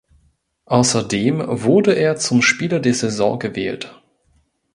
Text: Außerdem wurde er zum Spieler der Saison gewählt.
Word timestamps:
Außerdem 0.65 1.43
wurde 1.61 1.93
er 1.93 2.17
zum 2.17 2.41
Spieler 2.41 2.79
der 2.79 2.95
Saison 2.95 3.37
gewählt. 3.37 4.01